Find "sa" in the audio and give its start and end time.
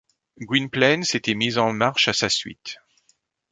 2.13-2.27